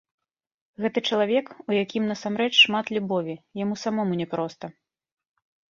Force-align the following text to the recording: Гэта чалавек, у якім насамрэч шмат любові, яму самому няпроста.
Гэта 0.85 1.03
чалавек, 1.09 1.51
у 1.69 1.77
якім 1.83 2.09
насамрэч 2.13 2.49
шмат 2.63 2.85
любові, 2.99 3.35
яму 3.65 3.75
самому 3.87 4.13
няпроста. 4.25 4.65